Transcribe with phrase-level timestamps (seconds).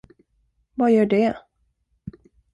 [0.73, 1.37] Vad gör det?